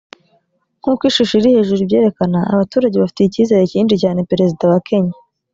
[0.79, 5.15] nk uko ishusho iri hejuru ibyerekana abaturage bafitiye icyizere cyinshi cyane perezida wa kenya